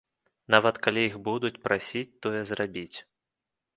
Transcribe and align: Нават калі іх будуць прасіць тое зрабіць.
Нават 0.53 0.79
калі 0.87 1.03
іх 1.09 1.19
будуць 1.29 1.53
прасіць 1.67 2.17
тое 2.27 2.41
зрабіць. 2.53 2.97